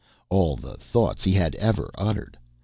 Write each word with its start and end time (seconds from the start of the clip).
All 0.29 0.55
the 0.55 0.77
thoughts 0.77 1.25
that 1.25 1.29
he 1.29 1.35
had 1.35 1.53
ever 1.57 1.91
uttered! 1.93 2.35